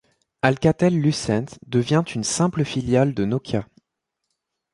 Alcatel-Lucent 0.41 1.59
devient 1.67 2.03
une 2.15 2.23
simple 2.23 2.65
filiale 2.65 3.13
de 3.13 3.23
Nokia. 3.23 3.67